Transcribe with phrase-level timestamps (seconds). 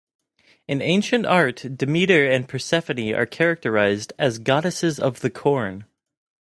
[0.67, 5.85] In ancient art, Demeter and Persephone are characterized as goddesses of the corn.